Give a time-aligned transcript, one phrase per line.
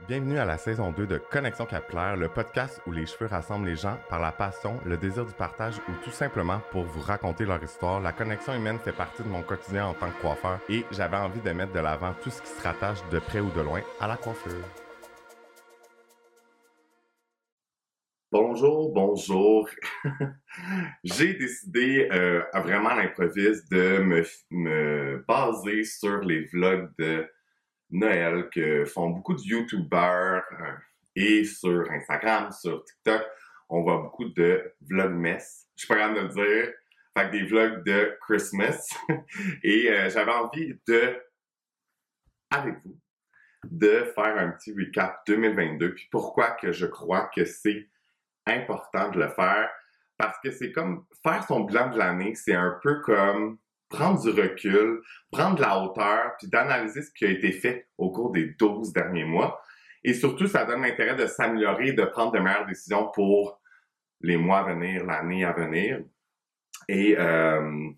[0.00, 3.76] Bienvenue à la saison 2 de Connexion Capillaire, le podcast où les cheveux rassemblent les
[3.76, 7.62] gens par la passion, le désir du partage ou tout simplement pour vous raconter leur
[7.62, 8.00] histoire.
[8.00, 11.40] La connexion humaine fait partie de mon quotidien en tant que coiffeur et j'avais envie
[11.40, 14.08] de mettre de l'avant tout ce qui se rattache de près ou de loin à
[14.08, 14.52] la coiffure.
[18.30, 19.70] Bonjour, bonjour.
[21.04, 27.26] J'ai décidé euh, à vraiment l'improviste de me, me baser sur les vlogs de
[27.90, 30.72] Noël que font beaucoup de YouTubers euh,
[31.16, 33.22] et sur Instagram, sur TikTok,
[33.68, 35.66] on voit beaucoup de vlogmas.
[35.76, 36.72] Je suis pas de le dire.
[37.16, 38.88] Fait que des vlogs de Christmas.
[39.62, 41.16] et euh, j'avais envie de,
[42.50, 42.98] avec vous,
[43.64, 45.94] de faire un petit recap 2022.
[45.94, 47.88] Puis pourquoi que je crois que c'est
[48.46, 49.70] important de le faire?
[50.16, 53.58] Parce que c'est comme faire son bilan de l'année, c'est un peu comme
[53.94, 58.10] prendre du recul, prendre de la hauteur, puis d'analyser ce qui a été fait au
[58.10, 59.62] cours des 12 derniers mois.
[60.02, 63.60] Et surtout, ça donne l'intérêt de s'améliorer, de prendre de meilleures décisions pour
[64.20, 66.00] les mois à venir, l'année à venir.
[66.88, 67.90] Et euh,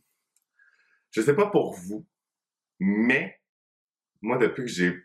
[1.10, 2.06] je sais pas pour vous,
[2.78, 3.40] mais
[4.20, 5.02] moi, depuis que j'ai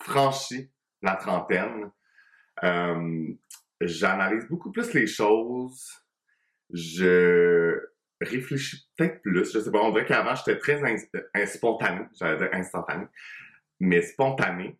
[0.00, 1.90] franchi la trentaine,
[2.62, 3.28] euh,
[3.80, 5.90] j'analyse beaucoup plus les choses.
[6.70, 7.93] Je
[8.24, 9.52] réfléchis peut-être plus.
[9.52, 13.06] Je sais pas, on dirait qu'avant, j'étais très spontané, j'allais dire instantané,
[13.80, 14.78] mais spontané.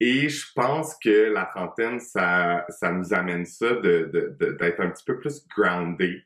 [0.00, 4.90] Et je pense que la trentaine, ça, ça nous amène ça d'être de, de, un
[4.90, 6.24] petit peu plus groundé,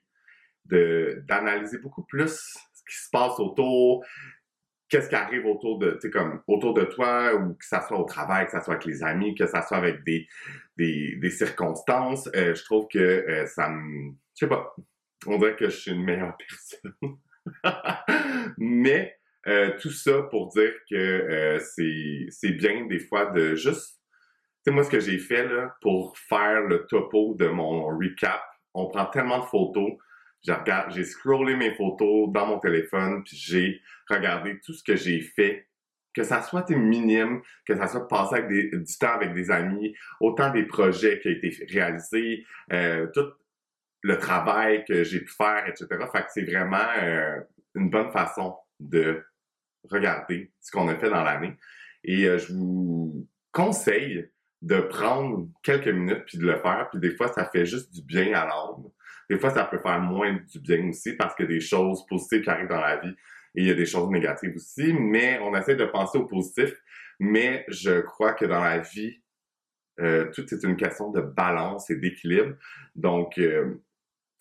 [0.67, 2.33] d'analyser beaucoup plus
[2.75, 4.05] ce qui se passe autour,
[4.89, 8.45] qu'est-ce qui arrive autour de, comme autour de toi, ou que ça soit au travail,
[8.45, 10.29] que ça soit avec les amis, que ça soit avec des,
[10.77, 12.29] des, des circonstances.
[12.37, 14.75] Euh, je trouve que euh, ça me, je sais pas,
[15.27, 16.37] on dirait que je suis une meilleure
[17.63, 17.75] personne.
[18.59, 24.01] Mais euh, tout ça pour dire que euh, c'est bien des fois de juste...
[24.65, 28.41] Tu sais, moi, ce que j'ai fait là, pour faire le topo de mon recap,
[28.75, 29.93] on prend tellement de photos.
[30.43, 35.69] J'ai scrollé mes photos dans mon téléphone, puis j'ai regardé tout ce que j'ai fait
[36.15, 39.95] que ça soit minime, que ça soit passé avec des, du temps avec des amis,
[40.21, 43.33] autant des projets qui ont été réalisés, euh, tout
[44.03, 45.87] le travail que j'ai pu faire, etc.
[46.13, 47.41] Fait que c'est vraiment euh,
[47.75, 49.25] une bonne façon de
[49.85, 51.57] regarder ce qu'on a fait dans l'année.
[52.05, 54.29] Et euh, je vous conseille
[54.61, 56.89] de prendre quelques minutes puis de le faire.
[56.91, 58.91] Puis des fois, ça fait juste du bien à l'âme.
[59.31, 62.05] Des fois, ça peut faire moins du bien aussi parce qu'il y a des choses
[62.07, 63.15] positives qui arrivent dans la vie
[63.55, 64.93] et il y a des choses négatives aussi.
[64.93, 66.73] Mais on essaie de penser au positif.
[67.21, 69.23] Mais je crois que dans la vie,
[70.01, 72.55] euh, tout est une question de balance et d'équilibre.
[72.95, 73.39] Donc,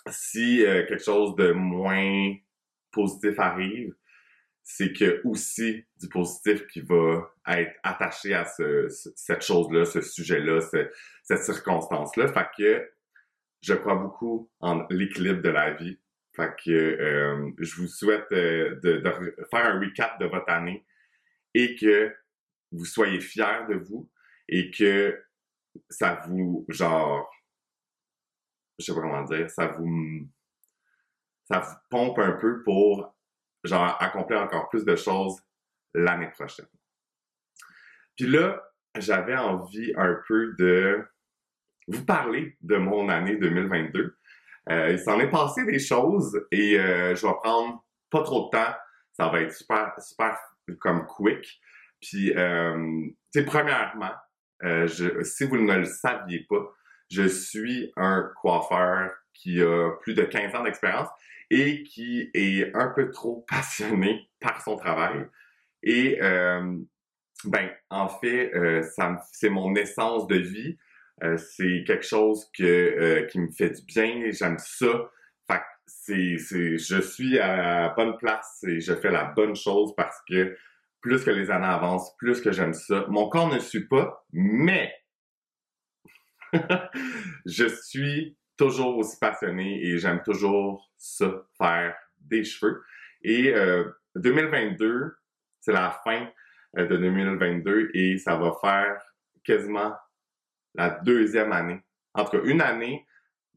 [0.09, 2.35] si euh, quelque chose de moins
[2.91, 3.93] positif arrive,
[4.63, 10.61] c'est que aussi du positif qui va être attaché à ce, cette chose-là, ce sujet-là,
[10.61, 12.27] cette circonstance-là.
[12.31, 12.91] Fait que
[13.61, 15.99] je crois beaucoup en l'équilibre de la vie.
[16.35, 20.85] Fait que euh, je vous souhaite euh, de, de, faire un recap de votre année
[21.53, 22.13] et que
[22.71, 24.09] vous soyez fiers de vous
[24.47, 25.21] et que
[25.89, 27.29] ça vous, genre,
[28.81, 30.27] je sais pas comment dire, ça vous,
[31.45, 33.15] ça vous pompe un peu pour,
[33.63, 35.41] genre, accomplir encore plus de choses
[35.93, 36.67] l'année prochaine.
[38.17, 38.61] Puis là,
[38.97, 41.05] j'avais envie un peu de
[41.87, 44.17] vous parler de mon année 2022.
[44.69, 48.57] Euh, il s'en est passé des choses et euh, je vais prendre pas trop de
[48.57, 48.73] temps.
[49.13, 50.37] Ça va être super, super
[50.79, 51.61] comme quick.
[52.01, 52.77] Puis, euh,
[53.33, 54.13] tu sais, premièrement,
[55.23, 56.71] si vous ne le saviez pas,
[57.11, 61.09] je suis un coiffeur qui a plus de 15 ans d'expérience
[61.49, 65.27] et qui est un peu trop passionné par son travail.
[65.83, 66.77] Et euh,
[67.45, 70.77] ben, en fait, euh, ça c'est mon essence de vie.
[71.23, 74.31] Euh, c'est quelque chose que euh, qui me fait du bien.
[74.31, 75.11] J'aime ça.
[75.49, 79.93] Fait c'est, c'est, je suis à la bonne place et je fais la bonne chose
[79.95, 80.55] parce que
[81.01, 83.05] plus que les années avancent, plus que j'aime ça.
[83.09, 84.93] Mon corps ne suit pas, mais
[87.45, 92.83] je suis toujours aussi passionné et j'aime toujours ça, faire des cheveux.
[93.23, 93.53] Et
[94.15, 95.17] 2022, euh,
[95.59, 96.27] c'est la fin
[96.77, 99.01] euh, de 2022 et ça va faire
[99.43, 99.95] quasiment
[100.75, 101.81] la deuxième année.
[102.13, 103.05] En tout cas, une année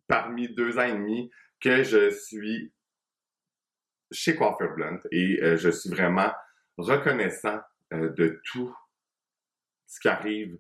[0.07, 1.31] parmi deux ans et demi
[1.61, 2.73] que je suis
[4.11, 6.33] chez Coiffeur Blunt et euh, je suis vraiment
[6.77, 7.61] reconnaissant
[7.93, 8.75] de tout
[9.87, 10.59] ce qui arrive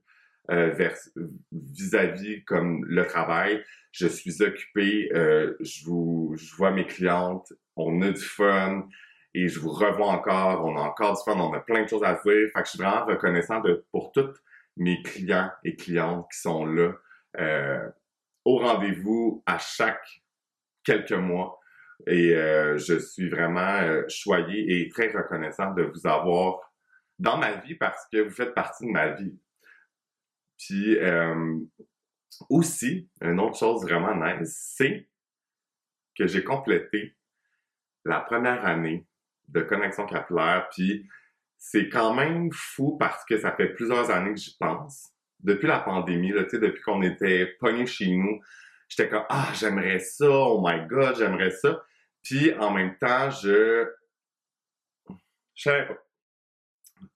[0.50, 0.74] euh,
[1.52, 3.64] vis-à-vis comme le travail.
[3.92, 8.86] Je suis occupé, euh, je vous, je vois mes clientes, on a du fun
[9.34, 12.04] et je vous revois encore, on a encore du fun, on a plein de choses
[12.04, 12.22] à dire.
[12.24, 14.36] Fait que je suis vraiment reconnaissant de, pour toutes
[14.76, 16.92] mes clients et clientes qui sont là
[17.38, 17.88] euh,
[18.44, 20.22] au rendez-vous à chaque
[20.84, 21.58] quelques mois.
[22.06, 26.60] Et euh, je suis vraiment euh, choyé et très reconnaissant de vous avoir
[27.18, 29.38] dans ma vie parce que vous faites partie de ma vie.
[30.58, 30.96] Puis
[32.48, 35.08] aussi, une autre chose vraiment nice, c'est
[36.16, 37.16] que j'ai complété
[38.04, 39.06] la première année
[39.48, 40.68] de connexion capillaire.
[40.70, 41.08] Puis
[41.56, 45.10] c'est quand même fou parce que ça fait plusieurs années que j'y pense.
[45.40, 48.40] Depuis la pandémie, là, depuis qu'on était pognés chez nous,
[48.88, 51.82] j'étais comme Ah, j'aimerais ça, oh my god, j'aimerais ça.
[52.22, 53.90] Puis en même temps, je.
[55.54, 56.03] Je savais pas.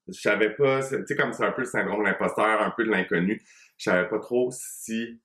[0.09, 2.85] Je savais pas, tu sais, comme c'est un peu le syndrome de l'imposteur, un peu
[2.85, 3.43] de l'inconnu.
[3.77, 5.21] Je savais pas trop si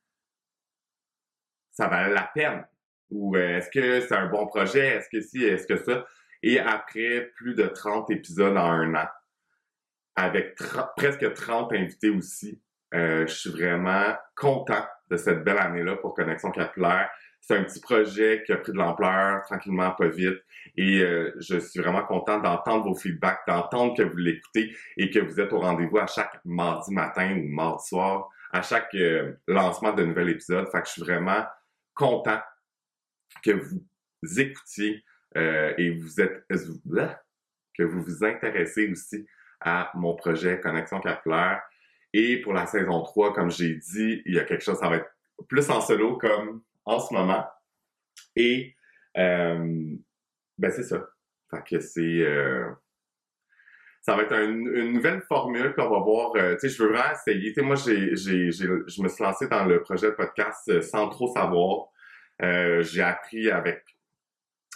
[1.72, 2.66] ça valait la peine.
[3.10, 4.98] Ou euh, est-ce que c'est un bon projet?
[4.98, 6.06] Est-ce que si, est-ce que ça?
[6.42, 9.08] Et après plus de 30 épisodes en un an,
[10.16, 10.56] avec
[10.98, 12.62] presque 30 invités aussi,
[12.94, 17.10] euh, je suis vraiment content de cette belle année-là pour Connexion Capillaire.
[17.46, 20.42] C'est un petit projet qui a pris de l'ampleur, tranquillement, pas vite.
[20.78, 25.20] Et euh, je suis vraiment content d'entendre vos feedbacks, d'entendre que vous l'écoutez et que
[25.20, 29.92] vous êtes au rendez-vous à chaque mardi matin ou mardi soir, à chaque euh, lancement
[29.92, 30.70] de nouvel épisode.
[30.72, 31.44] Fait que je suis vraiment
[31.94, 32.40] content
[33.44, 35.04] que vous écoutiez
[35.36, 36.46] et vous êtes
[37.78, 39.26] que vous vous intéressez aussi
[39.60, 41.62] à mon projet Connexion Capillaire.
[42.14, 44.98] Et pour la saison 3, comme j'ai dit, il y a quelque chose, ça va
[44.98, 45.12] être
[45.48, 47.46] plus en solo comme en ce moment.
[48.36, 48.76] Et
[49.18, 49.96] euh,
[50.58, 51.06] ben c'est ça.
[51.50, 52.70] Fait que c'est euh,
[54.02, 56.36] ça va être une nouvelle formule qu'on va voir.
[56.36, 57.54] Euh, tu sais, je veux vraiment essayer.
[57.54, 60.82] Tu sais, moi, j'ai, j'ai, j'ai, je me suis lancé dans le projet de podcast
[60.82, 61.88] sans trop savoir.
[62.40, 63.84] j'ai appris avec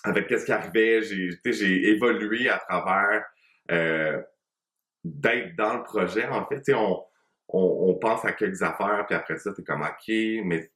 [0.04, 1.02] avec qu'est-ce qui arrivait.
[1.02, 3.26] J'ai, j'ai évolué à travers
[5.04, 6.26] d'être dans le projet.
[6.28, 7.04] En fait, tu sais, on,
[7.50, 10.72] on, pense à quelques affaires, puis après ça, t'es comme OK, mais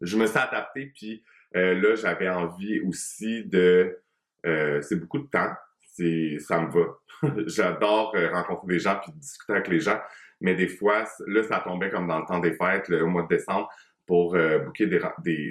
[0.00, 1.24] je me suis adapté, puis
[1.56, 3.98] euh, là, j'avais envie aussi de.
[4.46, 5.52] Euh, c'est beaucoup de temps,
[5.94, 6.98] c'est ça me va.
[7.46, 10.00] J'adore euh, rencontrer des gens puis discuter avec les gens,
[10.40, 13.28] mais des fois, là, ça tombait comme dans le temps des fêtes, au mois de
[13.28, 13.68] décembre,
[14.06, 15.00] pour booker des,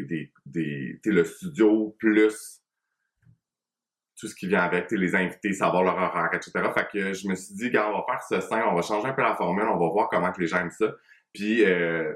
[0.06, 2.64] des, des, le studio plus
[4.24, 6.52] tout ce qui vient avec, les invités, savoir leur horaire, etc.
[6.74, 9.08] Fait que je me suis dit, gars, on va faire ce sein, on va changer
[9.08, 10.96] un peu la formule, on va voir comment que les gens aiment ça.
[11.34, 12.14] Puis, euh,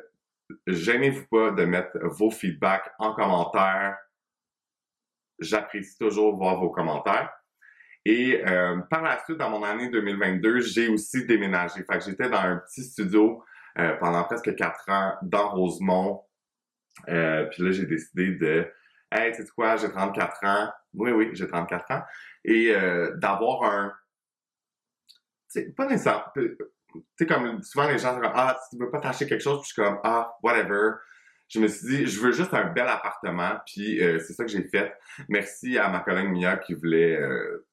[0.67, 3.97] gênez-vous pas de mettre vos feedbacks en commentaire.
[5.39, 7.31] J'apprécie toujours voir vos commentaires.
[8.05, 11.83] Et euh, par la suite, dans mon année 2022, j'ai aussi déménagé.
[11.83, 13.44] Fait que j'étais dans un petit studio
[13.79, 16.23] euh, pendant presque quatre ans dans Rosemont.
[17.09, 18.71] Euh, puis là, j'ai décidé de
[19.11, 20.69] Hey, tu sais quoi, j'ai 34 ans.
[20.94, 22.01] Oui, oui, j'ai 34 ans.
[22.44, 23.94] Et euh, d'avoir un.
[25.75, 26.25] Pas nécessairement.
[27.17, 29.61] Tu sais, comme souvent les gens sont comme Ah, tu veux pas t'acheter quelque chose,
[29.61, 30.91] puis je suis comme Ah, whatever.
[31.49, 34.51] Je me suis dit, je veux juste un bel appartement, puis euh, c'est ça que
[34.51, 34.94] j'ai fait.
[35.29, 37.65] Merci à ma collègue Mia qui voulait euh,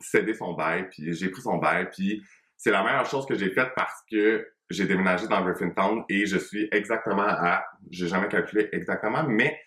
[0.00, 2.22] céder son bail, puis j'ai pris son bail, puis
[2.56, 6.36] c'est la meilleure chose que j'ai faite parce que j'ai déménagé dans Griffintown et je
[6.38, 9.58] suis exactement à, j'ai jamais calculé exactement, mais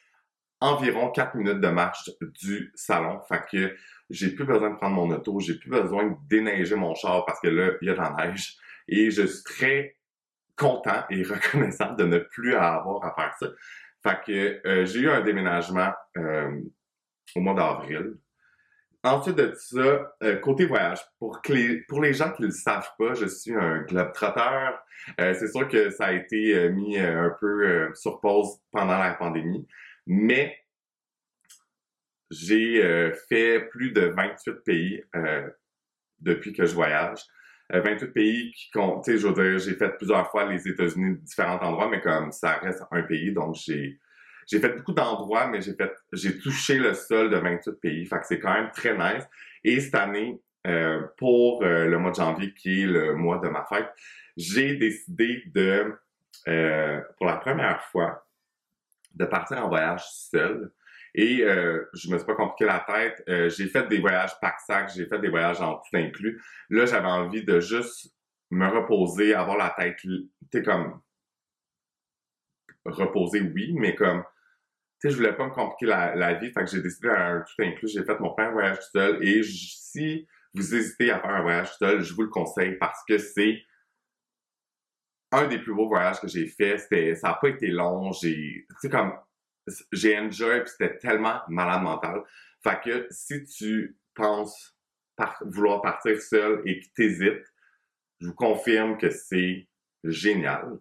[0.64, 2.10] environ 4 minutes de marche
[2.42, 3.20] du salon.
[3.28, 3.76] Fait que
[4.10, 7.42] j'ai plus besoin de prendre mon auto, j'ai plus besoin de déneiger mon char parce
[7.42, 8.56] que là, il y a de la neige.
[8.88, 9.98] Et je suis très
[10.56, 13.48] content et reconnaissant de ne plus avoir à faire ça.
[14.04, 16.62] Fait que euh, j'ai eu un déménagement euh,
[17.36, 18.16] au mois d'avril.
[19.04, 22.90] Ensuite de ça, euh, côté voyage, pour, les, pour les gens qui ne le savent
[22.98, 24.82] pas, je suis un globe-trotteur.
[25.18, 29.68] c'est sûr que ça a été mis un peu sur pause pendant la pandémie.
[30.08, 30.63] Mais
[32.34, 35.48] j'ai euh, fait plus de 28 pays euh,
[36.20, 37.20] depuis que je voyage.
[37.72, 41.60] 28 euh, pays qui comptent, je veux dire, j'ai fait plusieurs fois les États-Unis, différents
[41.62, 44.00] endroits, mais comme ça reste un pays, donc j'ai
[44.46, 48.20] j'ai fait beaucoup d'endroits, mais j'ai fait j'ai touché le sol de 28 pays, fait
[48.20, 49.26] que c'est quand même très nice.
[49.64, 50.38] Et cette année,
[51.18, 53.90] pour le mois de janvier, qui est le mois de ma fête,
[54.36, 55.94] j'ai décidé de,
[57.16, 58.28] pour la première fois,
[59.14, 60.74] de partir en voyage seul.
[61.16, 63.24] Et euh, je me suis pas compliqué la tête.
[63.30, 66.42] Euh, j'ai fait des voyages pack-sac, j'ai fait des voyages en tout inclus.
[66.70, 68.14] Là, j'avais envie de juste
[68.50, 71.02] me reposer, avoir la tête, tu sais, comme
[72.86, 74.24] reposer, oui, mais comme
[75.00, 77.62] tu sais, je voulais pas me compliquer la, vie, fait que j'ai décidé un tout
[77.62, 77.90] inclus.
[77.90, 79.22] J'ai fait mon premier voyage tout seul.
[79.22, 83.04] Et si vous hésitez à faire un voyage tout seul, je vous le conseille parce
[83.08, 83.64] que c'est
[85.32, 86.78] un des plus beaux voyages que j'ai fait.
[86.78, 88.14] C'était, ça a pas été long.
[88.14, 89.14] J'ai, tu sais, comme,
[89.92, 92.24] j'ai enjoy puis c'était tellement malade mental.
[92.64, 94.76] Fait que si tu penses
[95.42, 97.46] vouloir partir seul et que t'hésites,
[98.20, 99.68] je vous confirme que c'est
[100.04, 100.80] génial.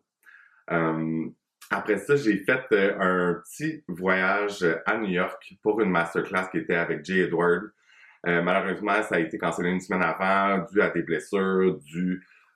[0.71, 1.29] Euh,
[1.71, 6.59] après ça, j'ai fait euh, un petit voyage à New York pour une masterclass qui
[6.59, 7.71] était avec Jay Edward.
[8.27, 11.79] Euh, malheureusement, ça a été cancellé une semaine avant, dû à des blessures,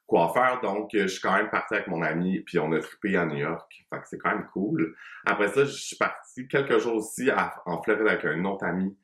[0.06, 0.60] du coiffeur.
[0.60, 3.38] Donc, je suis quand même parti avec mon ami, puis on a trippé à New
[3.38, 3.86] York.
[3.90, 4.94] Fait que c'est quand même cool.
[5.24, 7.30] Après ça, je suis parti quelques jours aussi
[7.66, 8.96] en Floride avec un autre ami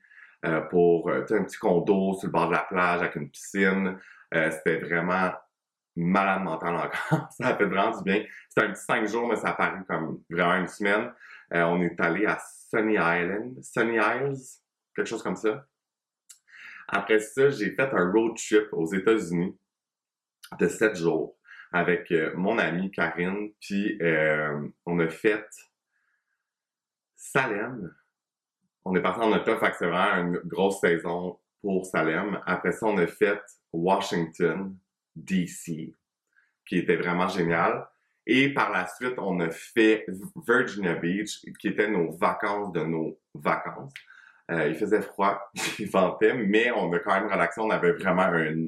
[0.70, 3.98] pour un petit condo sur le bord de la plage avec une piscine.
[4.32, 5.32] C'était vraiment
[5.96, 7.28] malade mental encore.
[7.30, 8.24] ça a fait vraiment du bien.
[8.48, 11.12] C'était un petit cinq jours, mais ça a paru comme vraiment une semaine.
[11.54, 12.38] Euh, on est allé à
[12.70, 14.60] Sunny Island, Sunny Isles,
[14.94, 15.66] quelque chose comme ça.
[16.88, 19.56] Après ça, j'ai fait un road trip aux États-Unis
[20.58, 21.36] de sept jours
[21.72, 25.46] avec euh, mon amie Karine, puis euh, on a fait
[27.16, 27.94] Salem.
[28.84, 32.40] On est parti en auto, fait que c'est vraiment une grosse saison pour Salem.
[32.46, 33.40] Après ça, on a fait
[33.72, 34.76] Washington,
[35.16, 35.94] DC,
[36.66, 37.86] qui était vraiment génial.
[38.26, 40.04] Et par la suite, on a fait
[40.46, 43.94] Virginia Beach, qui était nos vacances de nos vacances.
[44.50, 45.40] Euh, il faisait froid,
[45.78, 47.60] il ventait, mais on a quand même relaxé.
[47.60, 48.66] On avait vraiment un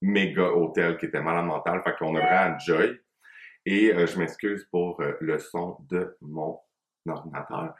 [0.00, 3.00] méga hôtel qui était malade mental, fait qu'on a vraiment enjoy.
[3.64, 6.58] Et euh, je m'excuse pour euh, le son de mon
[7.08, 7.74] ordinateur.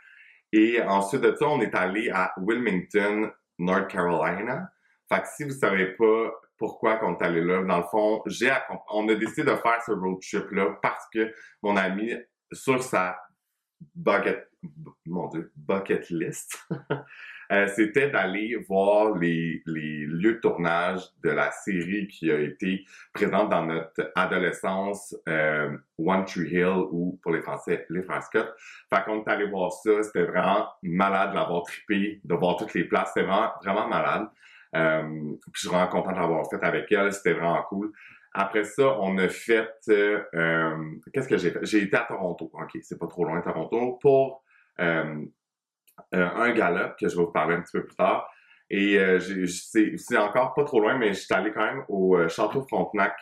[0.53, 4.71] Et ensuite de ça, on est allé à Wilmington, North Carolina.
[5.09, 7.63] Fait que si vous savez pas pourquoi on est allé là.
[7.63, 8.53] Dans le fond, j'ai
[8.91, 11.33] on a décidé de faire ce road trip-là parce que
[11.63, 12.13] mon ami,
[12.53, 13.19] sur sa
[13.95, 14.49] bucket,
[15.07, 16.67] mon Dieu, bucket list,
[17.53, 22.85] euh, c'était d'aller voir les, les lieux de tournage de la série qui a été
[23.13, 28.55] présente dans notre adolescence, euh, One Tree Hill ou pour les Français, les Scott.
[28.93, 32.75] Fait qu'on est allé voir ça, c'était vraiment malade de l'avoir trippé, de voir toutes
[32.75, 34.29] les places, c'était vraiment, vraiment malade.
[34.75, 35.03] Euh,
[35.41, 37.93] puis je suis vraiment content d'avoir fait avec elle, c'était vraiment cool.
[38.39, 39.67] Après ça, on a fait...
[39.89, 40.77] Euh, euh,
[41.13, 41.61] qu'est-ce que j'ai fait?
[41.63, 44.45] J'ai été à Toronto, ok, c'est pas trop loin Toronto, pour
[44.79, 48.29] un gala que je vais vous parler un petit peu plus tard.
[48.69, 48.99] Et
[49.49, 53.17] c'est encore pas trop loin, mais je suis allé quand même au Château Frontenac.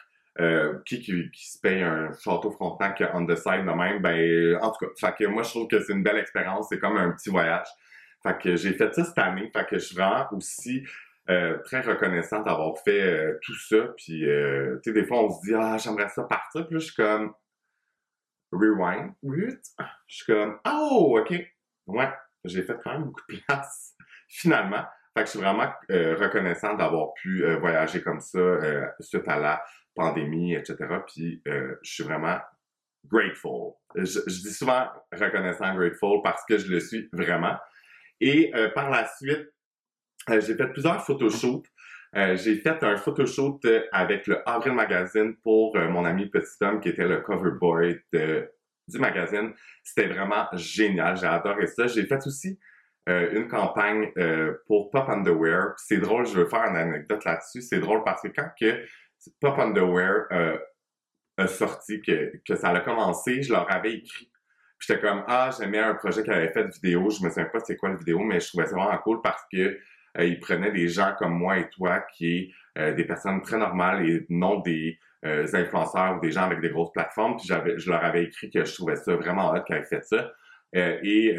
[0.85, 4.85] qui, qui, se paye un château Frontenac on the side de même, ben, en tout
[4.85, 7.31] cas, fait que moi, je trouve que c'est une belle expérience, c'est comme un petit
[7.31, 7.69] voyage.
[8.21, 10.85] Fait que j'ai fait ça cette année, fait que je suis vraiment aussi
[11.31, 13.95] euh, très reconnaissant d'avoir fait euh, tout ça.
[13.97, 16.67] Puis, euh, tu sais, des fois, on se dit, ah, j'aimerais ça partir.
[16.67, 17.33] Puis là, je suis comme,
[18.53, 19.15] rewind.
[19.23, 19.57] Je
[20.07, 21.35] suis comme, oh, OK.
[21.87, 22.11] Ouais,
[22.45, 23.97] j'ai fait quand même beaucoup de place,
[24.29, 24.85] finalement.
[25.17, 28.59] Fait que je suis vraiment reconnaissant d'avoir pu voyager comme ça
[28.99, 29.65] suite à la
[29.95, 30.77] pandémie, etc.
[31.07, 32.39] Puis, je suis vraiment
[33.07, 33.75] grateful.
[33.95, 37.57] Je, je, dis souvent reconnaissant, grateful, parce que je le suis vraiment.
[38.21, 39.54] Et par la suite, euh,
[40.29, 41.67] j'ai fait plusieurs photoshoots.
[42.17, 46.81] Euh, j'ai fait un photoshoot euh, avec le Avril Magazine pour mon ami Petit Homme
[46.81, 49.53] qui était le cover boy du magazine.
[49.83, 51.17] C'était vraiment génial.
[51.17, 51.87] J'ai adoré ça.
[51.87, 52.59] J'ai fait aussi
[53.07, 54.13] une campagne
[54.67, 55.75] pour Pop Underwear.
[55.77, 57.61] C'est drôle, je veux faire une anecdote là-dessus.
[57.61, 58.83] C'est drôle parce que quand que
[59.41, 60.27] Pop Underwear
[61.37, 64.31] a sorti, que, que ça a commencé, je leur avais écrit
[64.87, 67.09] J'étais comme, ah, j'aimais un projet qui avait fait de vidéo.
[67.09, 69.43] Je me souviens pas c'est quoi la vidéo, mais je trouvais ça vraiment cool parce
[69.51, 69.79] que
[70.19, 73.59] euh, il prenait des gens comme moi et toi, qui est euh, des personnes très
[73.59, 77.37] normales et non des euh, influenceurs ou des gens avec des grosses plateformes.
[77.37, 80.05] Puis j'avais, je leur avais écrit que je trouvais ça vraiment hot qu'ils avaient fait
[80.05, 80.33] ça.
[80.73, 81.37] et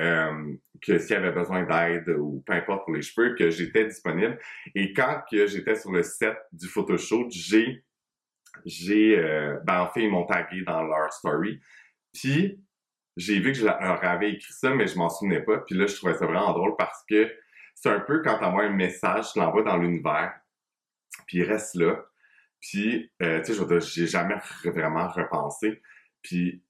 [0.81, 4.39] que s'il y avait besoin d'aide ou peu importe pour les cheveux, que j'étais disponible.
[4.75, 7.83] Et quand que j'étais sur le set du photoshoot, j'ai,
[8.65, 9.17] j'ai,
[9.65, 11.59] ben en fait, ils m'ont tagué dans leur story.
[12.13, 12.61] Puis
[13.17, 15.59] j'ai vu que je leur avais écrit ça, mais je m'en souvenais pas.
[15.59, 17.29] Puis là, je trouvais ça vraiment drôle parce que
[17.85, 20.33] c'est un peu quand t'envoies un message, tu l'envoies dans l'univers,
[21.27, 22.03] puis il reste là.
[22.59, 25.83] Puis, euh, tu sais, je j'ai jamais vraiment repensé.
[26.23, 26.63] Puis,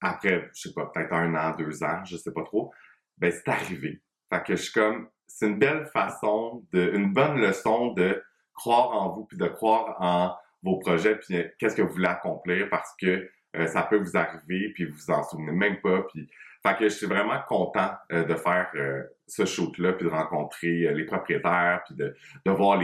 [0.00, 2.72] après, je sais pas, peut-être un an, deux ans, je sais pas trop,
[3.18, 4.02] ben c'est arrivé.
[4.28, 8.20] Fait que je suis comme, c'est une belle façon, de, une bonne leçon de
[8.52, 12.68] croire en vous, puis de croire en vos projets, puis qu'est-ce que vous voulez accomplir,
[12.68, 16.28] parce que euh, ça peut vous arriver, puis vous vous en souvenez même pas, puis
[16.66, 20.86] fait que je suis vraiment content euh, de faire euh, ce shoot-là, puis de rencontrer
[20.86, 22.14] euh, les propriétaires, puis de,
[22.50, 22.80] voir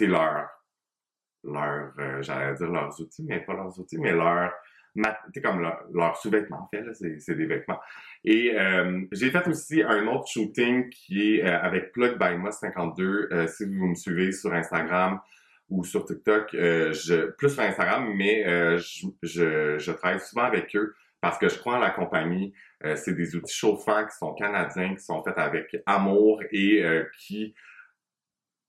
[0.00, 0.48] leurs,
[1.44, 4.52] leur, j'allais dire leurs outils, mais pas leurs outils, mais leurs
[5.42, 6.84] comme leurs leur sous-vêtements, en fait,
[7.20, 7.78] c'est des vêtements.
[8.24, 8.56] Et
[9.12, 13.46] j'ai fait aussi un autre shooting qui est avec Plug by Moss 52.
[13.46, 15.20] si vous me suivez sur Instagram
[15.68, 16.56] ou sur TikTok,
[17.38, 18.42] plus sur Instagram, mais
[18.78, 22.52] je, travaille souvent avec eux parce que je crois en la compagnie.
[22.84, 27.04] Euh, c'est des outils chauffants qui sont canadiens, qui sont faits avec amour et euh,
[27.18, 27.54] qui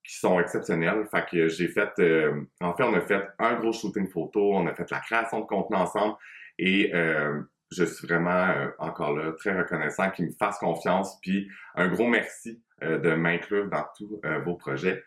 [0.03, 1.05] qui sont exceptionnels.
[1.10, 4.67] Fait que j'ai fait, euh, en fait, on a fait un gros shooting photo, on
[4.67, 6.15] a fait la création de contenu ensemble
[6.58, 7.41] et euh,
[7.72, 11.20] je suis vraiment euh, encore là très reconnaissant qu'ils me fassent confiance.
[11.22, 15.03] Puis un gros merci de m'inclure dans tous vos projets.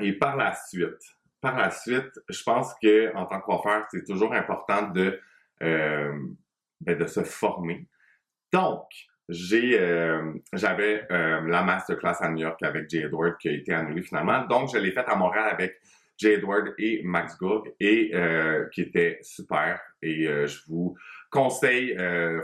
[0.00, 0.98] Et par la suite,
[1.42, 5.20] par la suite, je pense que en tant que coiffeur, c'est toujours important de
[5.60, 7.86] ben, de se former.
[8.52, 8.86] Donc,
[9.28, 13.72] j'ai euh, j'avais euh, la masterclass à New York avec Jay Edward qui a été
[13.72, 14.44] annulée finalement.
[14.46, 15.80] Donc je l'ai faite à Montréal avec
[16.18, 20.94] Jay Edward et Max Gourg et euh, qui était super et je vous
[21.34, 21.96] conseille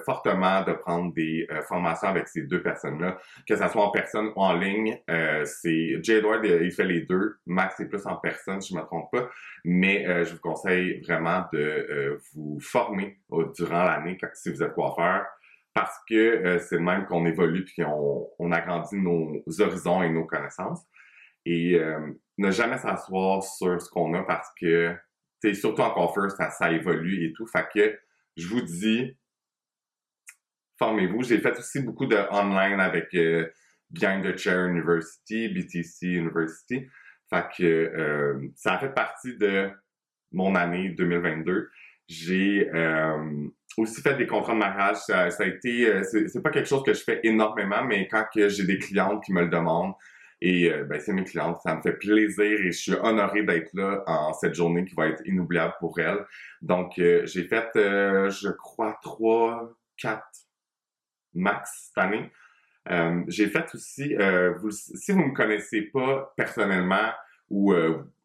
[0.04, 3.18] fortement de prendre des formations avec ces deux personnes-là,
[3.49, 4.99] que ce soit en personne ou en ligne.
[5.44, 7.37] c'est Jay Edward, il fait les deux.
[7.47, 9.30] Max est plus en personne, si je me trompe pas.
[9.64, 13.20] Mais je vous conseille vraiment de vous former
[13.56, 15.25] durant l'année si vous êtes coiffeur
[15.75, 20.11] parce que euh, c'est le même qu'on évolue puis qu'on on agrandit nos horizons et
[20.11, 20.85] nos connaissances.
[21.47, 24.94] Et euh, ne jamais s'asseoir sur ce qu'on a parce que,
[25.42, 27.47] tu surtout en coiffeur, ça, ça évolue et tout.
[27.47, 27.99] Fait que
[28.37, 29.16] je vous dis,
[30.78, 31.22] formez-vous.
[31.22, 33.49] J'ai fait aussi beaucoup de online avec euh,
[33.94, 36.87] the Chair University, BTC University.
[37.28, 39.70] Fait que euh, ça a fait partie de
[40.32, 41.70] mon année 2022.
[42.08, 42.68] J'ai
[43.76, 44.96] aussi fait des contrats de mariage.
[44.96, 48.64] Ça, a été, euh, c'est pas quelque chose que je fais énormément, mais quand j'ai
[48.64, 49.94] des clientes qui me le demandent,
[50.40, 53.73] et euh, ben, c'est mes clientes, ça me fait plaisir et je suis honoré d'être
[53.75, 56.25] là en cette journée qui va être inoubliable pour elles.
[56.62, 60.25] Donc, euh, j'ai fait, je crois, trois, quatre
[61.35, 62.30] max cette année.
[63.28, 64.16] j'ai fait aussi,
[64.59, 67.12] vous, si vous me connaissez pas personnellement
[67.50, 67.75] ou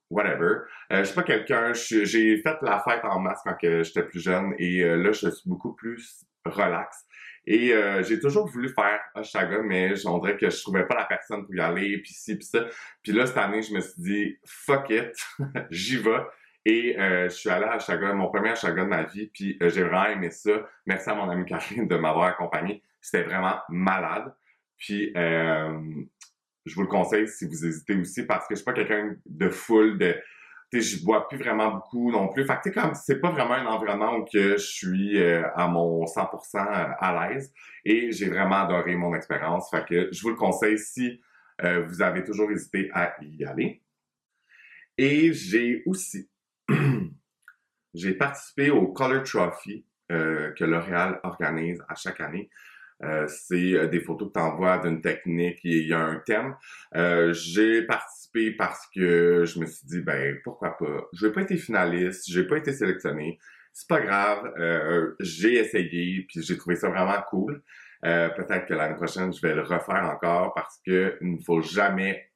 [0.09, 0.61] whatever.
[0.91, 4.53] Euh, je suis pas quelqu'un, j'ai fait la fête en masse quand j'étais plus jeune
[4.57, 7.05] et euh, là, je suis beaucoup plus relax.
[7.47, 11.05] Et euh, j'ai toujours voulu faire Oshaga, mais on dirait que je trouvais pas la
[11.05, 12.65] personne pour y aller, puis ci, puis ça.
[13.03, 15.13] Puis là, cette année, je me suis dit, fuck it,
[15.69, 16.21] j'y vais.
[16.67, 20.07] Et je suis allé à Oshaga, mon premier Oshaga de ma vie, puis j'ai vraiment
[20.07, 20.67] aimé ça.
[20.87, 22.81] Merci à mon ami Karine de m'avoir accompagné.
[22.99, 24.33] C'était vraiment malade.
[24.77, 29.15] Puis je vous le conseille si vous hésitez aussi parce que je suis pas quelqu'un
[29.27, 30.15] de full de
[30.73, 32.45] je bois plus vraiment beaucoup non plus.
[32.45, 37.29] Fait que c'est pas vraiment un environnement où je suis euh, à mon 100% à
[37.29, 39.69] l'aise et j'ai vraiment adoré mon expérience.
[39.87, 41.21] Que je vous le conseille si
[41.63, 43.81] euh, vous avez toujours hésité à y aller.
[44.97, 46.29] Et j'ai aussi
[47.93, 52.49] j'ai participé au Color Trophy euh, que L'Oréal organise à chaque année
[53.03, 56.19] euh, c'est euh, des photos que tu envoies d'une technique et il y a un
[56.25, 56.55] thème.
[56.95, 61.07] Euh, j'ai participé parce que je me suis dit, ben pourquoi pas?
[61.13, 63.37] Je n'ai pas été finaliste, j'ai pas été sélectionné.
[63.73, 64.53] C'est pas grave.
[65.19, 67.61] j'ai essayé puis j'ai trouvé ça vraiment cool.
[68.01, 72.31] Peut-être que l'année prochaine, je vais le refaire encore parce que il ne faut jamais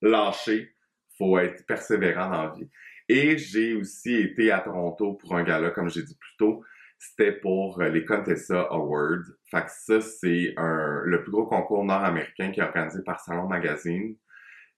[0.00, 0.74] lâcher.
[1.16, 2.68] faut être persévérant dans la vie.
[3.08, 6.64] Et j'ai aussi été à Toronto pour un gala, comme j'ai dit plus tôt
[7.02, 9.24] c'était pour euh, les Contessa Awards.
[9.50, 14.14] Fait que ça, c'est le plus gros concours nord-américain qui est organisé par Salon Magazine.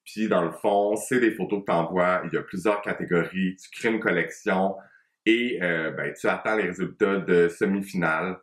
[0.05, 2.23] Puis dans le fond, c'est des photos que tu envoies.
[2.25, 3.57] Il y a plusieurs catégories.
[3.57, 4.75] Tu crées une collection
[5.27, 8.39] et euh, ben, tu attends les résultats de semi-finale,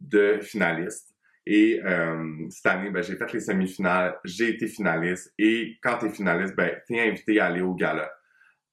[0.00, 1.14] de finalistes.
[1.46, 5.32] Et euh, cette année, ben, j'ai fait les semi-finales, j'ai été finaliste.
[5.38, 8.10] Et quand tu es finaliste, ben, tu es invité à aller au gala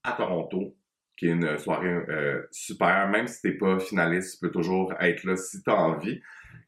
[0.03, 0.75] à Toronto
[1.19, 3.09] qui est une soirée euh, super.
[3.09, 6.21] Même si t'es pas finaliste, tu peux toujours être là si tu as envie.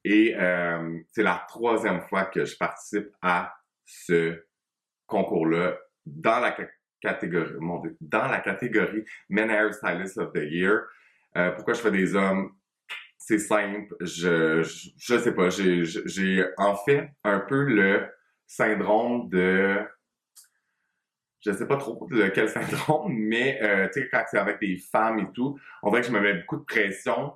[0.03, 3.53] Et euh, c'est la troisième fois que je participe à
[3.85, 4.43] ce
[5.07, 6.55] concours-là dans la
[6.99, 10.81] catégorie, mon dans la catégorie Men Hair Stylist of the Year.
[11.37, 12.51] Euh, pourquoi je fais des hommes?
[13.17, 14.63] C'est simple, je,
[14.97, 18.07] je, sais pas, j'ai en fait un peu le
[18.47, 19.77] syndrome de
[21.41, 25.19] je sais pas trop lequel syndrome, mais euh, tu sais, quand c'est avec des femmes
[25.19, 27.33] et tout, on dirait que je me mets beaucoup de pression,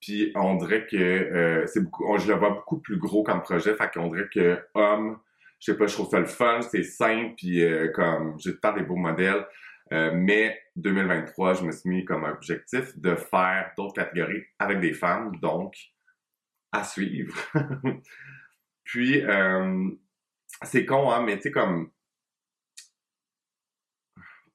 [0.00, 3.74] puis on dirait que euh, c'est beaucoup, je le vois beaucoup plus gros comme projet,
[3.74, 5.18] fait qu'on dirait que homme,
[5.58, 8.72] je sais pas, je trouve ça le fun, c'est simple, puis euh, comme j'ai tout
[8.76, 9.44] des beaux modèles,
[9.90, 15.34] mais 2023, je me suis mis comme objectif de faire d'autres catégories avec des femmes,
[15.40, 15.74] donc
[16.72, 17.34] à suivre.
[18.84, 19.22] puis
[20.62, 21.90] c'est con, hein, mais tu sais comme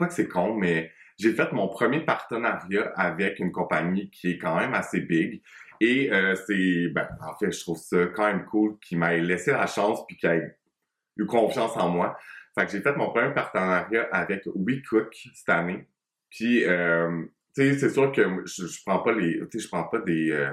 [0.08, 4.58] que c'est con, mais j'ai fait mon premier partenariat avec une compagnie qui est quand
[4.58, 5.42] même assez big.
[5.80, 9.52] Et euh, c'est, ben, en fait, je trouve ça quand même cool qu'il m'ait laissé
[9.52, 10.58] la chance puis qu'il ait
[11.18, 12.18] eu confiance en moi.
[12.58, 15.88] Fait que j'ai fait mon premier partenariat avec WeCook cette année.
[16.30, 19.68] Puis, euh, tu sais, c'est sûr que je, je prends pas les, tu sais, je
[19.68, 20.52] prends pas des euh,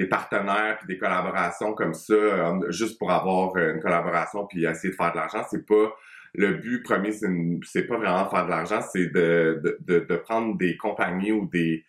[0.00, 4.96] des partenaires puis des collaborations comme ça juste pour avoir une collaboration puis essayer de
[4.96, 5.42] faire de l'argent.
[5.50, 5.94] C'est pas
[6.32, 10.76] le but premier, c'est pas vraiment faire de l'argent, c'est de, de, de, prendre des
[10.76, 11.84] compagnies ou des,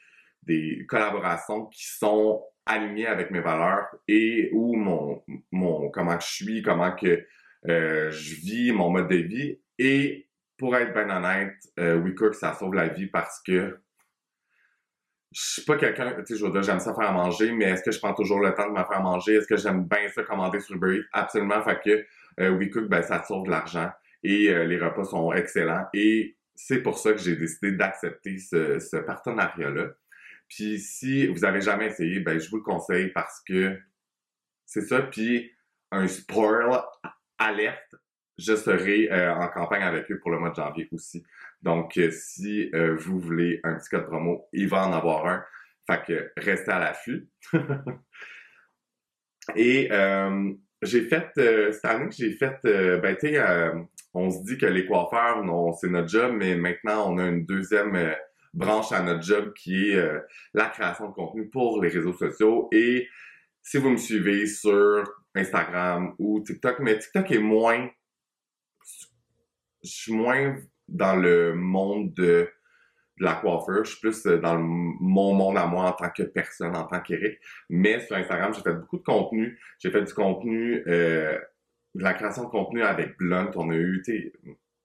[0.90, 6.92] collaborations qui sont alignées avec mes valeurs et où mon, mon comment je suis, comment
[6.92, 7.26] que
[7.70, 9.60] euh, je vis, mon mode de vie.
[9.78, 13.80] Et pour être bien honnête, euh, WeCook, ça sauve la vie parce que
[15.34, 17.84] je suis pas quelqu'un, tu sais, je veux dire, j'aime ça faire manger, mais est-ce
[17.84, 19.36] que je prends toujours le temps de me faire manger?
[19.36, 21.06] Est-ce que j'aime bien ça commander sur Uber Eats?
[21.14, 21.62] Absolument.
[21.64, 22.06] Fait que
[22.42, 23.90] euh, WeCook, ben, ça sauve de l'argent
[24.24, 25.86] et euh, les repas sont excellents.
[25.94, 29.88] Et c'est pour ça que j'ai décidé d'accepter ce, ce partenariat-là.
[30.50, 33.80] Puis si vous avez jamais essayé, ben, je vous le conseille parce que
[34.66, 35.02] c'est ça.
[35.02, 35.50] Puis
[35.92, 36.78] un spoil
[37.38, 37.96] alerte,
[38.38, 41.24] je serai euh, en campagne avec eux pour le mois de janvier aussi.
[41.62, 45.44] Donc, euh, si euh, vous voulez un petit code promo, il va en avoir un.
[45.88, 47.30] Fait que restez à l'affût.
[49.56, 49.90] Et
[50.84, 53.36] j'ai fait, cette année, j'ai fait, ben tu
[54.14, 55.44] on se dit que les coiffeurs,
[55.80, 58.16] c'est notre job, mais maintenant, on a une deuxième
[58.54, 60.12] branche à notre job qui est
[60.54, 62.70] la création de contenu pour les réseaux sociaux.
[62.72, 63.08] Et
[63.64, 67.90] si vous me suivez sur Instagram ou TikTok, mais TikTok est moins
[69.84, 70.58] je suis moins
[70.92, 72.50] dans le monde de,
[73.22, 73.86] la coiffure.
[73.86, 77.00] Je suis plus euh, dans mon monde à moi en tant que personne, en tant
[77.02, 77.40] qu'Éric.
[77.70, 79.60] Mais sur Instagram, j'ai fait beaucoup de contenu.
[79.80, 81.38] J'ai fait du contenu, euh,
[81.94, 83.52] de la création de contenu avec Blunt.
[83.56, 84.34] On a eu, tu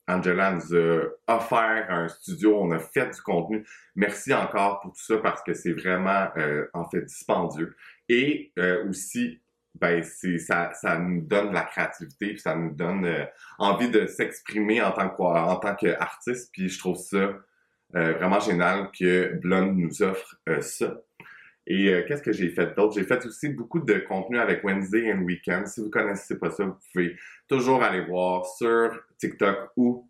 [0.08, 3.66] Angela nous a offert un studio, on a fait du contenu.
[3.96, 7.74] Merci encore pour tout ça parce que c'est vraiment, euh, en fait, dispendieux.
[8.08, 9.40] Et euh, aussi,
[9.80, 13.24] ben c'est ça, ça nous donne la créativité, puis ça nous donne euh,
[13.58, 17.34] envie de s'exprimer en tant que en tant qu'artiste, puis je trouve ça
[17.94, 20.94] euh, vraiment génial que Blonde nous offre euh, ça.
[21.68, 22.94] Et qu'est-ce que j'ai fait d'autre?
[22.94, 25.66] J'ai fait aussi beaucoup de contenu avec Wednesday and Weekend.
[25.66, 27.16] Si vous connaissez pas ça, vous pouvez
[27.48, 30.08] toujours aller voir sur TikTok ou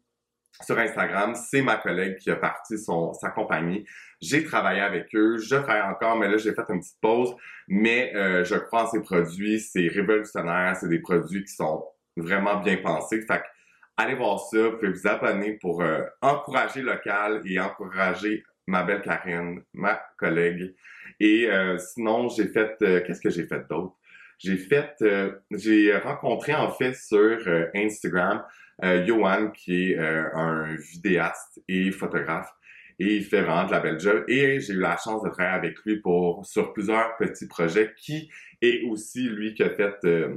[0.64, 1.35] sur Instagram.
[1.35, 3.85] C'est ma collègue qui a parti son, sa compagnie.
[4.21, 7.35] J'ai travaillé avec eux, je travaille encore, mais là j'ai fait une petite pause.
[7.69, 11.85] Mais euh, je crois en ces produits, c'est révolutionnaire, c'est des produits qui sont
[12.16, 13.21] vraiment bien pensés.
[13.23, 13.45] Fait que,
[13.97, 19.03] allez voir ça, vous pouvez vous abonner pour euh, encourager local et encourager ma belle
[19.03, 20.75] Karine, ma collègue.
[21.21, 23.95] Et euh, sinon, j'ai fait, qu'est-ce que j'ai fait d'autre?
[24.38, 25.03] J'ai fait,
[25.51, 27.38] j'ai rencontré en fait sur
[27.75, 28.45] Instagram
[28.83, 32.53] Johan qui est un vidéaste et photographe
[32.99, 34.25] et il fait vraiment de la belle job.
[34.29, 38.31] Et j'ai eu la chance de travailler avec lui pour sur plusieurs petits projets qui
[38.62, 40.37] est aussi lui qui a fait euh,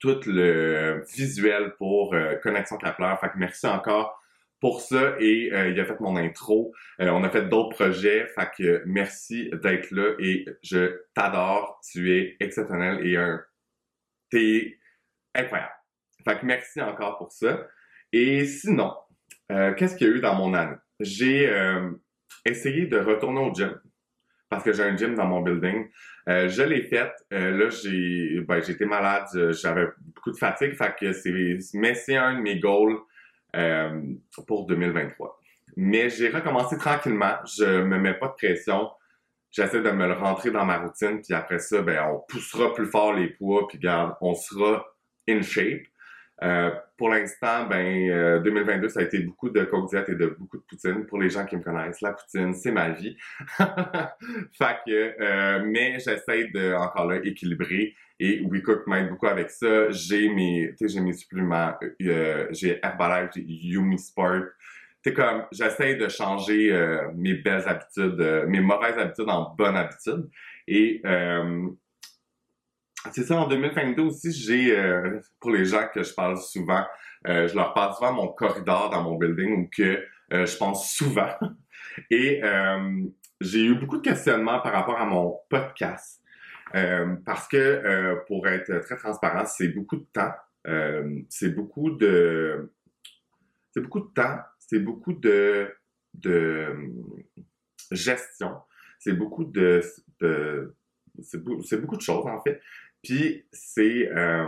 [0.00, 3.18] tout le visuel pour euh, Connexion Capillaire.
[3.20, 4.20] Fait que merci encore
[4.60, 6.72] pour ça et euh, il a fait mon intro.
[6.98, 8.26] on a fait d'autres projets.
[8.34, 11.80] Fait que merci d'être là et je t'adore.
[11.90, 13.42] Tu es exceptionnel et un
[14.30, 14.78] t'es
[15.34, 15.83] incroyable.
[16.24, 17.66] Fait que merci encore pour ça.
[18.12, 18.94] Et sinon,
[19.48, 20.76] qu'est-ce qu'il y a eu dans mon année?
[21.00, 21.90] j'ai euh,
[22.44, 23.78] essayé de retourner au gym
[24.48, 25.88] parce que j'ai un gym dans mon building.
[26.28, 27.12] Euh, je l'ai fait.
[27.32, 31.32] Euh, là, j'ai ben, j'étais malade, j'avais beaucoup de fatigue, fait que c'est
[31.74, 32.98] mais c'est un de mes goals
[34.46, 35.40] pour 2023.
[35.76, 37.36] Mais j'ai recommencé tranquillement.
[37.46, 38.90] Je me mets pas de pression.
[39.50, 42.86] J'essaie de me le rentrer dans ma routine, puis après ça, ben on poussera plus
[42.86, 44.84] fort les poids, puis garde, on sera
[45.28, 45.82] in shape.
[46.42, 50.58] Euh, pour l'instant, ben 2022, euh, ça a été beaucoup de coke et de beaucoup
[50.58, 51.06] de poutine.
[51.06, 53.16] Pour les gens qui me connaissent, la poutine, c'est ma vie.
[53.58, 59.90] fait que, euh, mais j'essaie de encore là équilibrer et WeCook m'aide beaucoup avec ça.
[59.90, 64.44] J'ai mes, j'ai mes suppléments, j'ai Herbalife, j'ai Yumi Sport.
[65.04, 66.72] C'est comme, j'essaie de changer
[67.14, 70.30] mes belles habitudes, mes mauvaises habitudes en bonnes habitudes.
[70.66, 71.02] Et
[73.12, 76.84] c'est ça, en 2022 aussi, j'ai, euh, pour les gens que je parle souvent,
[77.26, 80.92] euh, je leur parle souvent mon corridor dans mon building ou que euh, je pense
[80.94, 81.30] souvent.
[82.10, 82.40] Et
[83.40, 86.20] j'ai eu beaucoup de questionnements par rapport à mon podcast.
[86.72, 90.32] parce que, pour être très transparent, c'est beaucoup de temps.
[91.28, 92.72] c'est beaucoup de...
[93.70, 94.38] C'est beaucoup de temps.
[94.58, 95.72] C'est beaucoup de...
[96.14, 96.74] de
[97.92, 98.56] gestion.
[98.98, 99.80] C'est beaucoup de...
[100.20, 100.74] de
[101.22, 102.60] c'est beaucoup de choses, en fait.
[103.04, 104.10] Puis c'est...
[104.10, 104.46] Euh,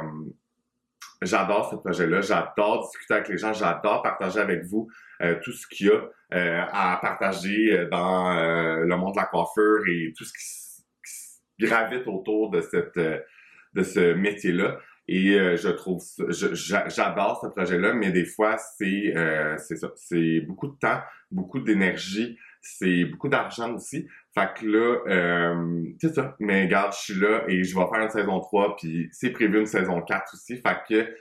[1.23, 4.89] j'adore ce projet-là, j'adore discuter avec les gens, j'adore partager avec vous
[5.23, 6.03] euh, tout ce qu'il y a
[6.35, 12.51] euh, à partager dans le monde de la coiffure et tout ce qui, gravite autour
[12.51, 14.79] de cette de ce métier-là.
[15.09, 19.15] Et je trouve j'adore ce projet-là, mais des fois c'est
[19.57, 24.09] ça, c'est beaucoup de temps, beaucoup d'énergie, c'est beaucoup d'argent aussi.
[24.35, 26.37] Fait que là, euh, c'est ça.
[26.41, 29.59] Mais regarde, je suis là et je vais faire une saison 3, puis c'est prévu
[29.61, 30.57] une saison 4 aussi.
[30.57, 31.15] Fait que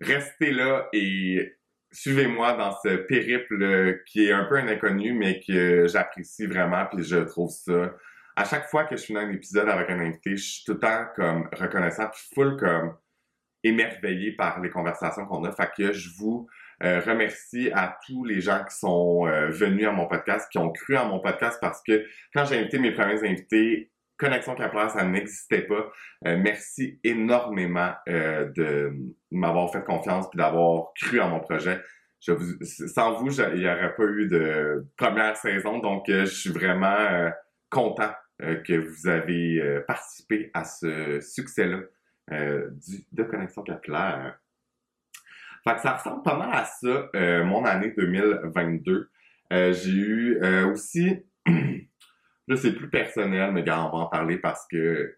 [0.00, 1.54] restez là et
[1.92, 7.04] suivez-moi dans ce périple qui est un peu un inconnu, mais que j'apprécie vraiment, puis
[7.04, 7.94] je trouve ça.
[8.36, 10.80] À chaque fois que je dans un épisode avec un invité, je suis tout le
[10.80, 12.96] temps comme reconnaissant, puis full comme
[13.62, 15.52] émerveillé par les conversations qu'on a.
[15.52, 16.48] Fait que je vous
[16.84, 20.70] euh, remercie à tous les gens qui sont euh, venus à mon podcast, qui ont
[20.70, 25.02] cru à mon podcast parce que quand j'ai invité mes premiers invités, Connexion Capillaire, ça
[25.02, 25.90] n'existait pas.
[26.26, 28.92] Euh, merci énormément de
[29.30, 31.80] m'avoir fait confiance et d'avoir cru à mon projet.
[32.20, 36.50] Je vous, sans vous, il n'y aurait pas eu de première saison, donc je suis
[36.50, 37.30] vraiment
[37.70, 41.80] content que vous avez participé à ce succès-là
[42.30, 44.38] de Connexion Capillaire.
[45.66, 49.10] Fait que ça ressemble pas mal à ça, euh, mon année 2022.
[49.52, 54.36] Euh, j'ai eu euh, aussi, là c'est plus personnel, mais gars, on va en parler
[54.36, 55.16] parce que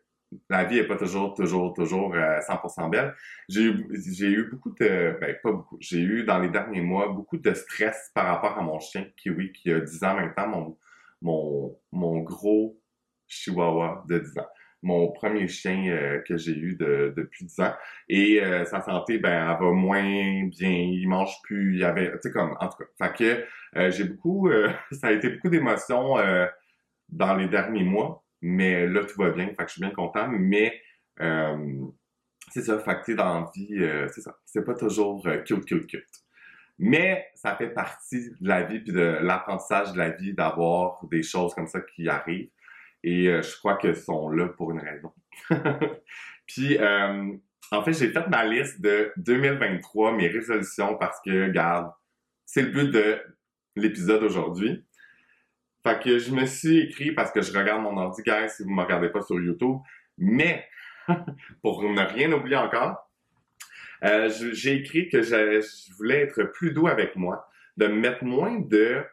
[0.48, 3.14] la vie est pas toujours, toujours, toujours 100% belle.
[3.48, 7.08] J'ai eu, j'ai eu beaucoup de, ben pas beaucoup, j'ai eu dans les derniers mois
[7.08, 10.78] beaucoup de stress par rapport à mon chien Kiwi qui a 10 ans maintenant, mon,
[11.22, 12.80] mon, mon gros
[13.26, 14.48] chihuahua de 10 ans
[14.82, 17.74] mon premier chien euh, que j'ai eu depuis 10 ans.
[18.08, 22.12] Et euh, sa santé, ben, elle va moins bien, il mange plus, il y avait,
[22.12, 23.08] tu sais, comme, en tout cas.
[23.16, 24.50] Fait euh, j'ai beaucoup,
[24.92, 26.16] ça a été beaucoup d'émotions
[27.08, 30.80] dans les derniers mois, mais là, tout va bien, fait je suis bien content, mais
[31.18, 36.04] c'est ça, fait que dans la vie, c'est ça, c'est pas toujours cute, cute, cute.
[36.78, 41.22] Mais ça fait partie de la vie puis de l'apprentissage de la vie d'avoir des
[41.22, 42.50] choses comme ça qui arrivent.
[43.06, 45.12] Et euh, je crois qu'elles sont là pour une raison.
[46.46, 47.32] Puis, euh,
[47.70, 51.92] en fait, j'ai fait ma liste de 2023, mes résolutions, parce que, regarde,
[52.44, 53.22] c'est le but de
[53.76, 54.84] l'épisode aujourd'hui.
[55.84, 58.70] Fait que je me suis écrit, parce que je regarde mon ordi, guys, si vous
[58.70, 59.76] ne me regardez pas sur YouTube,
[60.18, 60.66] mais,
[61.62, 63.08] pour ne rien oublier encore,
[64.02, 69.04] euh, j'ai écrit que je voulais être plus doux avec moi, de mettre moins de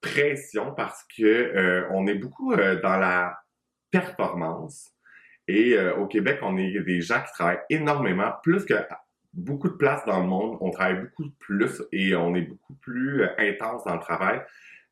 [0.00, 3.38] pression parce que euh, on est beaucoup euh, dans la
[3.90, 4.92] performance
[5.46, 8.74] et euh, au Québec, on est des gens qui travaillent énormément, plus que
[9.32, 13.24] beaucoup de places dans le monde, on travaille beaucoup plus et on est beaucoup plus
[13.38, 14.42] intense dans le travail.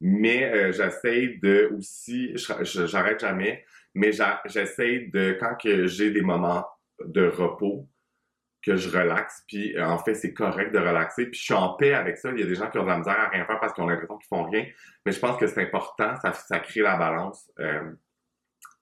[0.01, 3.65] Mais j'essaie de aussi, j'arrête jamais,
[3.95, 4.13] mais
[4.45, 6.67] j'essaie de quand que j'ai des moments
[7.05, 7.89] de repos,
[8.67, 9.45] que je relaxe.
[9.47, 11.27] Puis euh, en fait, c'est correct de relaxer.
[11.27, 12.31] Puis je suis en paix avec ça.
[12.33, 13.85] Il y a des gens qui ont de la misère à rien faire parce qu'ils
[13.85, 14.67] ont l'impression qu'ils font rien.
[15.05, 16.17] Mais je pense que c'est important.
[16.21, 17.93] Ça, ça crée la balance euh,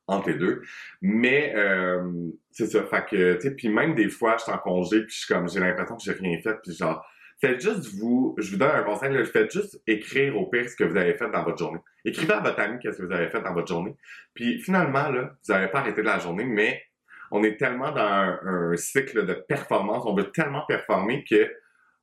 [0.06, 0.62] entre les deux.
[1.02, 2.02] Mais euh,
[2.50, 2.82] c'est ça.
[2.84, 5.34] Fait que, tu sais, puis même des fois, je suis en congé, puis je suis
[5.34, 6.56] comme, j'ai l'impression que j'ai rien fait.
[6.62, 7.04] Puis genre,
[7.38, 10.76] faites juste vous, je vous donne un conseil, là, faites juste écrire au pire ce
[10.76, 11.80] que vous avez fait dans votre journée.
[12.06, 13.94] Écrivez à votre ami qu'est-ce que vous avez fait dans votre journée.
[14.32, 16.82] Puis finalement, là, vous n'avez pas arrêté de la journée, mais
[17.30, 21.52] on est tellement dans un, cycle de performance, on veut tellement performer que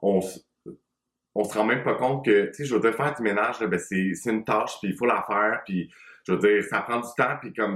[0.02, 0.20] on,
[1.36, 3.60] on se rend même pas compte que, tu sais, je veux dire, faire du ménage,
[3.60, 5.92] ben c'est, une tâche, puis il faut la faire, puis
[6.28, 7.76] je veux dire, ça prend du temps, puis comme,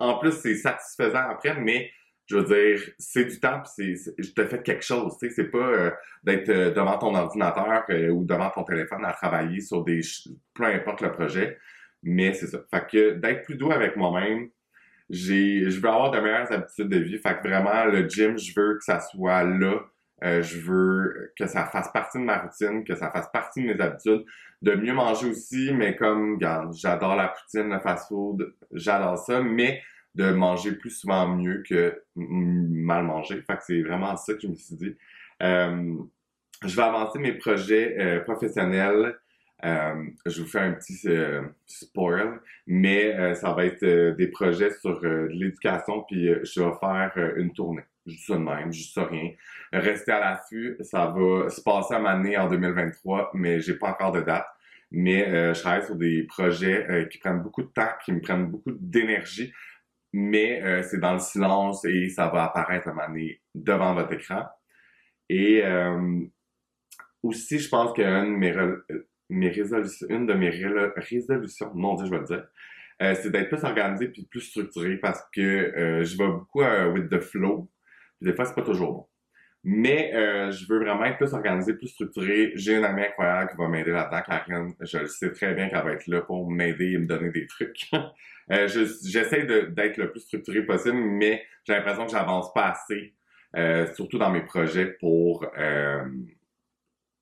[0.00, 1.90] en plus, c'est satisfaisant après, mais
[2.26, 5.34] je veux dire, c'est du temps, puis c'est, je te fais quelque chose, tu sais,
[5.34, 5.90] c'est pas euh,
[6.22, 10.00] d'être euh, devant ton ordinateur euh, ou devant ton téléphone à travailler sur des,
[10.54, 11.58] peu importe le projet,
[12.02, 12.60] mais c'est ça.
[12.70, 14.48] Fait que d'être plus doux avec moi-même,
[15.10, 17.18] j'ai, je veux avoir de meilleures habitudes de vie.
[17.18, 19.80] Fait que vraiment, le gym, je veux que ça soit là.
[20.22, 23.66] Euh, je veux que ça fasse partie de ma routine, que ça fasse partie de
[23.66, 24.24] mes habitudes.
[24.62, 26.38] De mieux manger aussi, mais comme,
[26.72, 29.82] j'adore la poutine, le fast-food, j'adore ça, mais
[30.14, 33.42] de manger plus souvent mieux que mal manger.
[33.42, 34.96] Fait que c'est vraiment ça que je me suis dit.
[35.42, 35.94] Euh,
[36.64, 39.18] je vais avancer mes projets euh, professionnels
[39.64, 44.70] euh, je vous fais un petit euh, spoil, mais euh, ça va être des projets
[44.72, 47.84] sur l'éducation, puis je vais faire une tournée.
[48.06, 49.30] Juste ça de même, juste ça rien.
[49.72, 53.88] Restez à l'affût, ça va se passer à ma année en 2023, mais j'ai pas
[53.88, 54.46] encore de date.
[54.90, 58.70] Mais je travaille sur des projets qui prennent beaucoup de temps, qui me prennent beaucoup
[58.78, 59.52] d'énergie,
[60.12, 64.44] mais c'est dans le silence et ça va apparaître à ma année devant votre écran.
[65.30, 65.62] Et
[67.22, 68.52] aussi, je pense qu'un de mes
[69.30, 72.46] mes résolutions, une de mes résolutions, mon Dieu, je vais le dire,
[73.02, 76.92] euh, c'est d'être plus organisé puis plus structuré parce que euh, je vais beaucoup euh,
[76.92, 77.68] with the flow.
[78.20, 79.06] Puis des fois, c'est pas toujours bon.
[79.66, 80.10] Mais
[80.52, 82.52] je veux vraiment être plus organisé, plus structuré.
[82.54, 84.74] J'ai une amie incroyable qui va m'aider là-dedans, Karine.
[84.78, 87.46] Je le sais très bien qu'elle va être là pour m'aider et me donner des
[87.46, 87.90] trucs.
[88.50, 93.14] J'essaie d'être le plus structuré possible, mais j'ai l'impression que j'avance pas assez,
[93.94, 95.50] surtout dans mes projets pour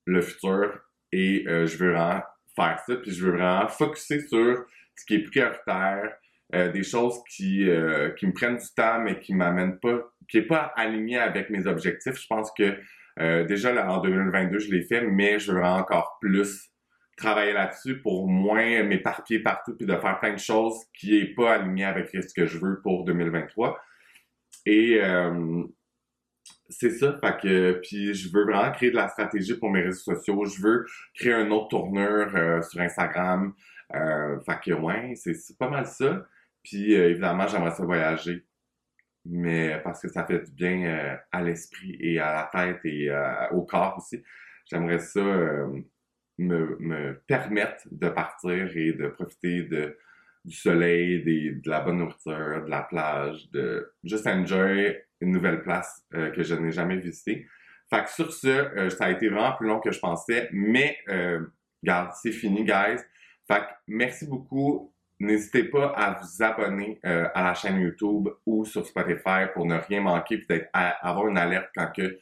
[0.05, 0.81] le futur
[1.13, 2.23] et euh, je veux vraiment
[2.55, 6.11] faire ça, puis je veux vraiment focuser sur ce qui est prioritaire,
[6.55, 9.99] euh, des choses qui, euh, qui me prennent du temps, mais qui m'amènent pas,
[10.29, 12.19] qui est pas aligné avec mes objectifs.
[12.19, 12.77] Je pense que
[13.19, 16.71] Euh, déjà, là, en 2022, je l'ai fait, mais je veux encore plus
[17.15, 21.53] travailler là-dessus pour moins m'éparpiller partout puis de faire plein de choses qui est pas
[21.53, 23.79] aligné avec ce que je veux pour 2023.
[24.65, 25.63] Et euh,
[26.69, 30.15] c'est ça, fait que puis je veux vraiment créer de la stratégie pour mes réseaux
[30.15, 30.45] sociaux.
[30.45, 33.53] Je veux créer un autre tournure euh, sur Instagram.
[33.95, 36.25] Euh, fait que c'est pas mal ça.
[36.63, 38.45] Puis euh, évidemment, j'aimerais ça voyager.
[39.25, 43.09] Mais parce que ça fait du bien euh, à l'esprit et à la tête et
[43.51, 44.21] au corps aussi.
[44.65, 51.97] J'aimerais ça me, me permettre de partir et de profiter du soleil, de la bonne
[51.99, 56.97] nourriture, de la plage, de juste enjoy une nouvelle place euh, que je n'ai jamais
[56.97, 57.47] visitée.
[57.89, 60.97] Fait que sur ce, euh, ça a été vraiment plus long que je pensais, mais
[61.09, 61.39] euh,
[62.21, 63.01] c'est fini, guys.
[63.47, 64.93] Fait que merci beaucoup.
[65.19, 69.77] N'hésitez pas à vous abonner euh, à la chaîne YouTube ou sur Spotify pour ne
[69.77, 72.19] rien manquer, peut-être avoir une alerte quand que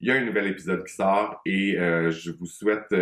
[0.00, 2.92] il y a un nouvel épisode qui sort et je vous souhaite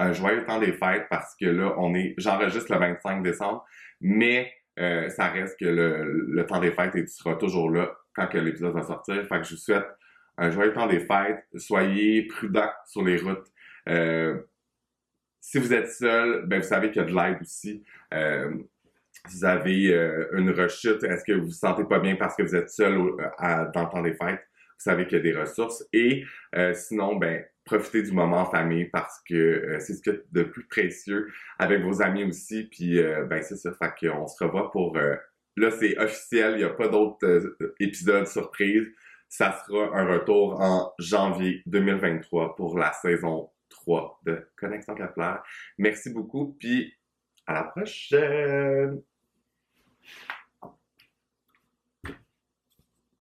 [0.00, 3.64] un joyeux temps des fêtes parce que là, on est, j'enregistre le 25 décembre,
[4.00, 7.92] mais euh, ça reste que le, le, temps des fêtes et tu seras toujours là
[8.14, 9.26] quand l'épisode va sortir.
[9.26, 9.86] Fait que je vous souhaite
[10.38, 11.44] un joyeux temps des fêtes.
[11.56, 13.46] Soyez prudents sur les routes.
[13.88, 14.40] Euh,
[15.40, 17.84] si vous êtes seul, ben vous savez qu'il y a de l'aide aussi.
[18.14, 18.54] Euh,
[19.28, 22.42] si vous avez euh, une rechute, est-ce que vous vous sentez pas bien parce que
[22.42, 22.98] vous êtes seul
[23.38, 24.40] à, dans le temps des fêtes?
[24.40, 25.84] Vous savez qu'il y a des ressources.
[25.92, 26.24] Et
[26.74, 30.18] sinon, ben profitez du moment en famille parce que euh, c'est ce qu'il y a
[30.32, 32.64] de plus précieux avec vos amis aussi.
[32.64, 35.16] Puis euh, ben c'est ça, fait qu'on se revoit pour euh,
[35.56, 38.88] là c'est officiel, il n'y a pas d'autres épisodes surprises.
[39.28, 45.34] Ça sera un retour en janvier 2023 pour la saison 3 de Connexion Kepler.
[45.78, 46.94] Merci beaucoup, puis
[47.46, 49.02] à la prochaine!